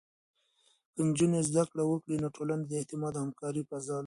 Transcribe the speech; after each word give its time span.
که 0.93 1.01
نجونې 1.07 1.39
زده 1.49 1.63
کړه 1.69 1.83
وکړي، 1.87 2.15
نو 2.23 2.27
ټولنه 2.35 2.63
د 2.65 2.71
اعتماد 2.79 3.13
او 3.15 3.23
همکارۍ 3.25 3.63
فضا 3.69 3.95
لري. 3.97 3.99